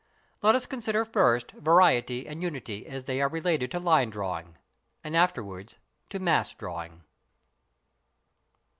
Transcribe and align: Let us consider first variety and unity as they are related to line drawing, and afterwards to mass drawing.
Let 0.41 0.55
us 0.55 0.65
consider 0.65 1.05
first 1.05 1.51
variety 1.51 2.27
and 2.27 2.41
unity 2.41 2.87
as 2.87 3.05
they 3.05 3.21
are 3.21 3.29
related 3.29 3.69
to 3.69 3.79
line 3.79 4.09
drawing, 4.09 4.57
and 5.03 5.15
afterwards 5.15 5.77
to 6.09 6.17
mass 6.17 6.55
drawing. 6.55 7.03